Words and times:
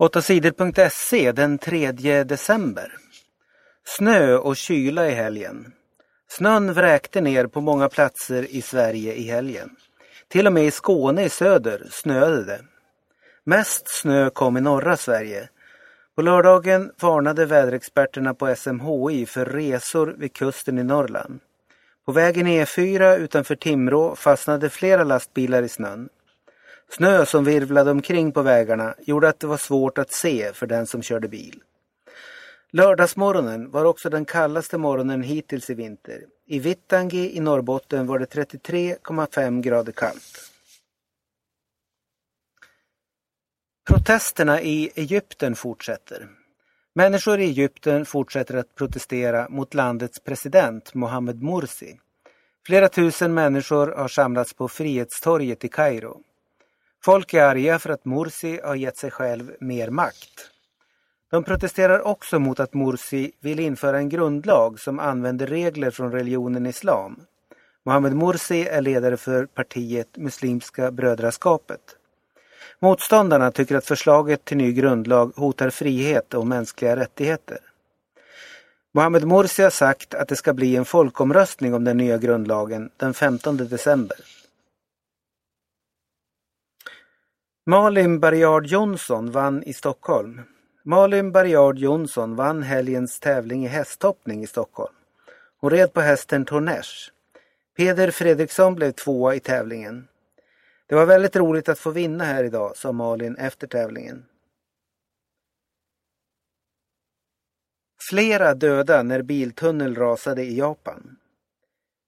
8sidor.se 0.00 1.32
den 1.32 1.58
3 1.58 1.92
december. 2.24 2.92
Snö 3.84 4.36
och 4.36 4.56
kyla 4.56 5.08
i 5.08 5.10
helgen. 5.10 5.72
Snön 6.28 6.72
vräkte 6.72 7.20
ner 7.20 7.46
på 7.46 7.60
många 7.60 7.88
platser 7.88 8.46
i 8.50 8.62
Sverige 8.62 9.14
i 9.14 9.22
helgen. 9.22 9.70
Till 10.28 10.46
och 10.46 10.52
med 10.52 10.64
i 10.64 10.70
Skåne 10.70 11.24
i 11.24 11.28
söder 11.28 11.86
snöade 11.90 12.44
det. 12.44 12.60
Mest 13.44 13.88
snö 13.88 14.30
kom 14.30 14.56
i 14.56 14.60
norra 14.60 14.96
Sverige. 14.96 15.48
På 16.16 16.22
lördagen 16.22 16.92
varnade 17.00 17.46
väderexperterna 17.46 18.34
på 18.34 18.54
SMHI 18.56 19.26
för 19.26 19.44
resor 19.44 20.14
vid 20.18 20.32
kusten 20.32 20.78
i 20.78 20.84
Norrland. 20.84 21.40
På 22.06 22.12
vägen 22.12 22.46
E4 22.46 23.16
utanför 23.16 23.56
Timrå 23.56 24.16
fastnade 24.16 24.70
flera 24.70 25.04
lastbilar 25.04 25.62
i 25.62 25.68
snön. 25.68 26.08
Snö 26.90 27.26
som 27.26 27.44
virvlade 27.44 27.90
omkring 27.90 28.32
på 28.32 28.42
vägarna 28.42 28.94
gjorde 28.98 29.28
att 29.28 29.40
det 29.40 29.46
var 29.46 29.56
svårt 29.56 29.98
att 29.98 30.12
se 30.12 30.52
för 30.52 30.66
den 30.66 30.86
som 30.86 31.02
körde 31.02 31.28
bil. 31.28 31.62
Lördagsmorgonen 32.72 33.70
var 33.70 33.84
också 33.84 34.10
den 34.10 34.24
kallaste 34.24 34.78
morgonen 34.78 35.22
hittills 35.22 35.70
i 35.70 35.74
vinter. 35.74 36.22
I 36.46 36.58
Vittangi 36.58 37.36
i 37.36 37.40
Norrbotten 37.40 38.06
var 38.06 38.18
det 38.18 38.34
33,5 38.34 39.60
grader 39.60 39.92
kallt. 39.92 40.52
Protesterna 43.88 44.60
i 44.62 44.90
Egypten 44.94 45.56
fortsätter. 45.56 46.28
Människor 46.94 47.40
i 47.40 47.44
Egypten 47.44 48.06
fortsätter 48.06 48.56
att 48.56 48.74
protestera 48.74 49.48
mot 49.48 49.74
landets 49.74 50.20
president 50.20 50.94
Mohammed 50.94 51.42
Morsi. 51.42 51.98
Flera 52.66 52.88
tusen 52.88 53.34
människor 53.34 53.86
har 53.86 54.08
samlats 54.08 54.54
på 54.54 54.68
Frihetstorget 54.68 55.64
i 55.64 55.68
Kairo. 55.68 56.20
Folk 57.04 57.34
är 57.34 57.42
arga 57.42 57.78
för 57.78 57.90
att 57.90 58.04
Morsi 58.04 58.60
har 58.64 58.74
gett 58.74 58.96
sig 58.96 59.10
själv 59.10 59.56
mer 59.60 59.90
makt. 59.90 60.50
De 61.30 61.44
protesterar 61.44 62.00
också 62.00 62.38
mot 62.38 62.60
att 62.60 62.74
Morsi 62.74 63.32
vill 63.40 63.60
införa 63.60 63.98
en 63.98 64.08
grundlag 64.08 64.80
som 64.80 64.98
använder 64.98 65.46
regler 65.46 65.90
från 65.90 66.12
religionen 66.12 66.66
islam. 66.66 67.20
Mohammed 67.84 68.14
Morsi 68.14 68.66
är 68.66 68.80
ledare 68.80 69.16
för 69.16 69.46
partiet 69.46 70.16
Muslimska 70.16 70.90
brödraskapet. 70.90 71.80
Motståndarna 72.78 73.52
tycker 73.52 73.76
att 73.76 73.86
förslaget 73.86 74.44
till 74.44 74.56
ny 74.56 74.72
grundlag 74.72 75.32
hotar 75.36 75.70
frihet 75.70 76.34
och 76.34 76.46
mänskliga 76.46 76.96
rättigheter. 76.96 77.58
Mohammed 78.92 79.24
Morsi 79.24 79.62
har 79.62 79.70
sagt 79.70 80.14
att 80.14 80.28
det 80.28 80.36
ska 80.36 80.52
bli 80.52 80.76
en 80.76 80.84
folkomröstning 80.84 81.74
om 81.74 81.84
den 81.84 81.96
nya 81.96 82.18
grundlagen 82.18 82.90
den 82.96 83.14
15 83.14 83.56
december. 83.56 84.16
Malin 87.66 88.20
Barriard 88.20 88.66
Jonsson 88.66 89.30
vann 89.30 89.62
i 89.62 89.72
Stockholm. 89.72 90.40
Malin 90.82 91.32
Barriard 91.32 91.78
Jonsson 91.78 92.36
vann 92.36 92.62
helgens 92.62 93.20
tävling 93.20 93.64
i 93.64 93.68
hästhoppning 93.68 94.42
i 94.42 94.46
Stockholm. 94.46 94.94
Hon 95.60 95.70
red 95.70 95.92
på 95.92 96.00
hästen 96.00 96.44
Tornesh. 96.44 97.10
Peder 97.76 98.10
Fredriksson 98.10 98.74
blev 98.74 98.92
tvåa 98.92 99.34
i 99.34 99.40
tävlingen. 99.40 100.08
Det 100.86 100.94
var 100.94 101.06
väldigt 101.06 101.36
roligt 101.36 101.68
att 101.68 101.78
få 101.78 101.90
vinna 101.90 102.24
här 102.24 102.44
idag, 102.44 102.76
sa 102.76 102.92
Malin 102.92 103.36
efter 103.36 103.66
tävlingen. 103.66 104.24
Flera 108.10 108.54
döda 108.54 109.02
när 109.02 109.22
biltunnel 109.22 109.94
rasade 109.94 110.42
i 110.42 110.58
Japan. 110.58 111.16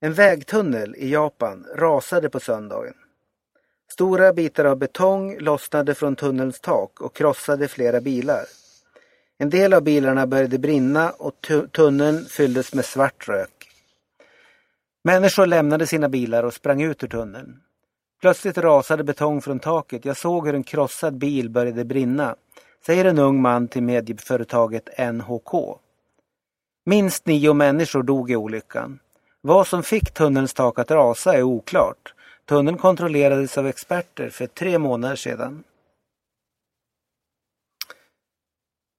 En 0.00 0.12
vägtunnel 0.12 0.94
i 0.96 1.10
Japan 1.10 1.66
rasade 1.74 2.30
på 2.30 2.40
söndagen. 2.40 2.94
Stora 3.92 4.32
bitar 4.32 4.64
av 4.64 4.76
betong 4.76 5.38
lossnade 5.38 5.94
från 5.94 6.16
tunnelns 6.16 6.60
tak 6.60 7.00
och 7.00 7.16
krossade 7.16 7.68
flera 7.68 8.00
bilar. 8.00 8.44
En 9.38 9.50
del 9.50 9.74
av 9.74 9.82
bilarna 9.82 10.26
började 10.26 10.58
brinna 10.58 11.10
och 11.10 11.34
tunneln 11.72 12.24
fylldes 12.24 12.74
med 12.74 12.84
svart 12.84 13.28
rök. 13.28 13.70
Människor 15.04 15.46
lämnade 15.46 15.86
sina 15.86 16.08
bilar 16.08 16.42
och 16.42 16.54
sprang 16.54 16.82
ut 16.82 17.04
ur 17.04 17.08
tunneln. 17.08 17.60
Plötsligt 18.20 18.58
rasade 18.58 19.04
betong 19.04 19.42
från 19.42 19.58
taket. 19.58 20.04
Jag 20.04 20.16
såg 20.16 20.46
hur 20.46 20.54
en 20.54 20.64
krossad 20.64 21.18
bil 21.18 21.50
började 21.50 21.84
brinna, 21.84 22.36
säger 22.86 23.04
en 23.04 23.18
ung 23.18 23.42
man 23.42 23.68
till 23.68 23.82
medieföretaget 23.82 24.98
NHK. 25.12 25.78
Minst 26.86 27.26
nio 27.26 27.52
människor 27.52 28.02
dog 28.02 28.30
i 28.30 28.36
olyckan. 28.36 28.98
Vad 29.40 29.66
som 29.66 29.82
fick 29.82 30.14
tunnelns 30.14 30.54
tak 30.54 30.78
att 30.78 30.90
rasa 30.90 31.34
är 31.34 31.42
oklart. 31.42 32.14
Tunneln 32.48 32.78
kontrollerades 32.78 33.58
av 33.58 33.66
experter 33.66 34.30
för 34.30 34.46
tre 34.46 34.78
månader 34.78 35.16
sedan. 35.16 35.64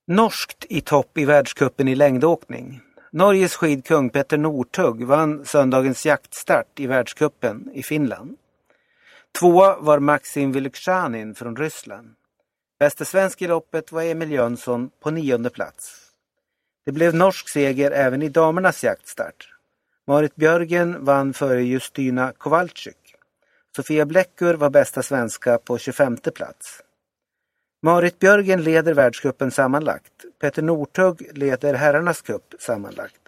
Norskt 0.08 0.66
i 0.70 0.82
topp 0.82 1.18
i 1.18 1.26
världskuppen 1.26 1.88
i 1.88 1.96
längdåkning. 1.96 2.82
Norges 3.12 3.56
skidkung 3.56 4.10
Petter 4.10 4.38
Northug 4.38 5.04
vann 5.04 5.46
söndagens 5.46 6.06
jaktstart 6.06 6.80
i 6.80 6.88
världskuppen 6.88 7.72
i 7.74 7.84
Finland. 7.84 8.38
Tvåa 9.40 9.80
var 9.80 10.00
Maxim 10.00 10.52
Vylykshanin 10.52 11.36
från 11.36 11.56
Ryssland. 11.56 12.16
Bäste 12.80 13.06
svensk 13.06 13.42
i 13.42 13.48
loppet 13.48 13.92
var 13.92 14.04
Emil 14.04 14.32
Jönsson 14.32 14.90
på 15.00 15.12
nionde 15.12 15.50
plats. 15.50 16.12
Det 16.86 16.92
blev 16.92 17.16
norsk 17.16 17.50
seger 17.50 17.92
även 17.92 18.22
i 18.22 18.30
damernas 18.30 18.84
jaktstart. 18.84 19.54
Marit 20.08 20.36
Björgen 20.36 21.06
vann 21.06 21.34
före 21.34 21.64
Justyna 21.64 22.34
Kowalczyk. 22.38 23.09
Sofia 23.76 24.06
Bläckur 24.06 24.54
var 24.54 24.70
bästa 24.70 25.04
svenska 25.04 25.58
på 25.58 25.78
25 25.78 26.18
plats. 26.18 26.82
Marit 27.82 28.20
Björgen 28.20 28.64
leder 28.64 28.94
världscupen 28.94 29.52
sammanlagt. 29.52 30.14
Petter 30.40 30.62
Northug 30.62 31.38
leder 31.38 31.74
herrarnas 31.74 32.22
cup 32.22 32.56
sammanlagt. 32.60 33.22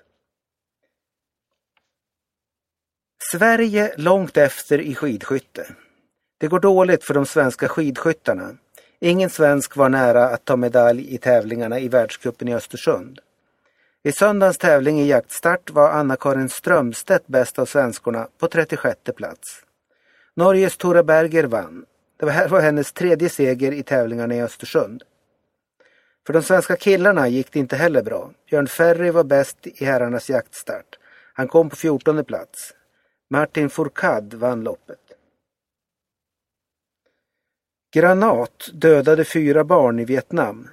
Sverige 3.31 3.93
långt 3.97 4.37
efter 4.37 4.81
i 4.81 4.95
skidskytte. 4.95 5.65
Det 6.37 6.47
går 6.47 6.59
dåligt 6.59 7.03
för 7.03 7.13
de 7.13 7.25
svenska 7.25 7.67
skidskyttarna. 7.67 8.57
Ingen 8.99 9.29
svensk 9.29 9.75
var 9.75 9.89
nära 9.89 10.25
att 10.25 10.45
ta 10.45 10.55
medalj 10.55 11.15
i 11.15 11.17
tävlingarna 11.17 11.79
i 11.79 11.87
världscupen 11.87 12.47
i 12.47 12.55
Östersund. 12.55 13.19
I 14.03 14.11
söndagens 14.11 14.57
tävling 14.57 14.99
i 14.99 15.07
jaktstart 15.07 15.69
var 15.69 15.91
Anna-Karin 15.91 16.49
Strömstedt 16.49 17.27
bäst 17.27 17.59
av 17.59 17.65
svenskorna 17.65 18.27
på 18.37 18.47
36 18.47 18.99
plats. 19.15 19.63
Norges 20.35 20.77
Tora 20.77 21.03
Berger 21.03 21.43
vann. 21.43 21.85
Det 22.17 22.31
här 22.31 22.47
var 22.47 22.61
hennes 22.61 22.91
tredje 22.91 23.29
seger 23.29 23.71
i 23.71 23.83
tävlingarna 23.83 24.35
i 24.35 24.41
Östersund. 24.41 25.03
För 26.25 26.33
de 26.33 26.43
svenska 26.43 26.75
killarna 26.75 27.27
gick 27.27 27.53
det 27.53 27.59
inte 27.59 27.75
heller 27.75 28.03
bra. 28.03 28.31
Björn 28.49 28.67
Ferry 28.67 29.11
var 29.11 29.23
bäst 29.23 29.67
i 29.67 29.85
herrarnas 29.85 30.29
jaktstart. 30.29 30.99
Han 31.33 31.47
kom 31.47 31.69
på 31.69 31.75
14 31.75 32.25
plats. 32.25 32.73
Martin 33.29 33.69
Fourcade 33.69 34.37
vann 34.37 34.63
loppet. 34.63 34.99
Granat 37.93 38.69
dödade 38.73 39.25
fyra 39.25 39.63
barn 39.63 39.99
i 39.99 40.05
Vietnam. 40.05 40.69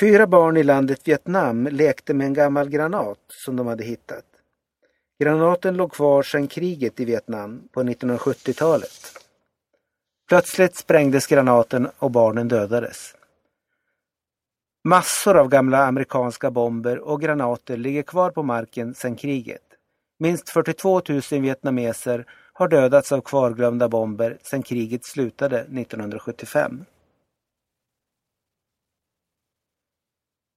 Fyra 0.00 0.26
barn 0.26 0.56
i 0.56 0.62
landet 0.62 1.08
Vietnam 1.08 1.66
lekte 1.66 2.14
med 2.14 2.26
en 2.26 2.34
gammal 2.34 2.68
granat 2.68 3.24
som 3.28 3.56
de 3.56 3.66
hade 3.66 3.84
hittat. 3.84 4.24
Granaten 5.22 5.76
låg 5.76 5.92
kvar 5.92 6.22
sedan 6.22 6.48
kriget 6.48 7.00
i 7.00 7.04
Vietnam 7.04 7.68
på 7.72 7.82
1970-talet. 7.82 9.12
Plötsligt 10.28 10.76
sprängdes 10.76 11.26
granaten 11.26 11.88
och 11.98 12.10
barnen 12.10 12.48
dödades. 12.48 13.14
Massor 14.84 15.36
av 15.36 15.48
gamla 15.48 15.86
amerikanska 15.86 16.50
bomber 16.50 16.98
och 16.98 17.20
granater 17.20 17.76
ligger 17.76 18.02
kvar 18.02 18.30
på 18.30 18.42
marken 18.42 18.94
sedan 18.94 19.16
kriget. 19.16 19.62
Minst 20.18 20.50
42 20.50 21.02
000 21.08 21.22
vietnameser 21.30 22.26
har 22.52 22.68
dödats 22.68 23.12
av 23.12 23.20
kvarglömda 23.20 23.88
bomber 23.88 24.38
sedan 24.42 24.62
kriget 24.62 25.04
slutade 25.04 25.58
1975. 25.60 26.84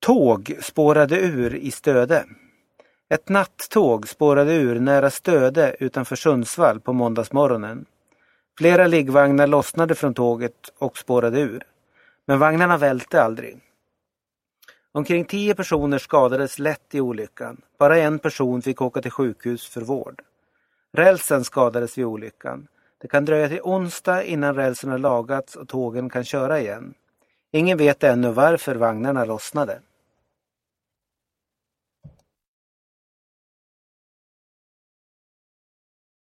Tåg 0.02 0.58
spårade 0.62 1.20
ur 1.20 1.56
i 1.56 1.72
Stöde. 1.72 2.26
Ett 3.14 3.30
nattåg 3.30 4.08
spårade 4.08 4.54
ur 4.54 4.80
nära 4.80 5.10
Stöde 5.10 5.76
utanför 5.80 6.16
Sundsvall 6.16 6.80
på 6.80 6.94
måndagsmorgonen. 6.94 7.86
Flera 8.58 8.88
liggvagnar 8.88 9.48
lossnade 9.48 9.96
från 9.96 10.14
tåget 10.14 10.54
och 10.78 10.98
spårade 10.98 11.40
ur. 11.40 11.64
Men 12.26 12.40
vagnarna 12.40 12.78
välte 12.78 13.24
aldrig. 13.24 13.60
Omkring 14.92 15.26
tio 15.26 15.56
personer 15.56 15.98
skadades 15.98 16.60
lätt 16.60 16.96
i 16.96 17.02
olyckan. 17.02 17.62
Bara 17.80 17.98
en 17.98 18.20
person 18.20 18.62
fick 18.62 18.82
åka 18.82 19.02
till 19.02 19.12
sjukhus 19.12 19.68
för 19.68 19.82
vård. 19.82 20.22
Rälsen 20.94 21.44
skadades 21.44 21.98
vid 21.98 22.06
olyckan. 22.06 22.68
Det 23.02 23.08
kan 23.08 23.26
dröja 23.26 23.50
till 23.50 23.62
onsdag 23.62 24.24
innan 24.24 24.56
rälsen 24.56 24.92
har 24.92 24.98
lagats 24.98 25.56
och 25.56 25.68
tågen 25.68 26.10
kan 26.10 26.24
köra 26.24 26.60
igen. 26.60 26.94
Ingen 27.52 27.78
vet 27.78 28.04
ännu 28.04 28.32
varför 28.32 28.76
vagnarna 28.76 29.26
lossnade. 29.26 29.80